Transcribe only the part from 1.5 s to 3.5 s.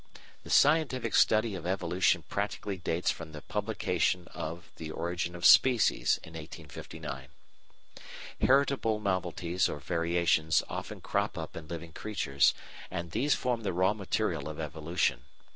of evolution practically dates from the